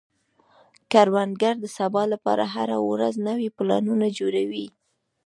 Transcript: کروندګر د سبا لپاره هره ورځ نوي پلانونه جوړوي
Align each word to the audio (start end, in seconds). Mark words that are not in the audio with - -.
کروندګر 0.91 1.55
د 1.61 1.65
سبا 1.77 2.03
لپاره 2.13 2.43
هره 2.55 2.77
ورځ 2.89 3.13
نوي 3.27 3.49
پلانونه 3.57 4.07
جوړوي 4.17 4.65